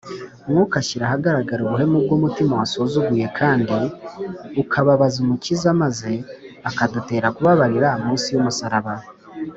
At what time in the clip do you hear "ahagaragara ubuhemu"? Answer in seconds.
1.07-1.95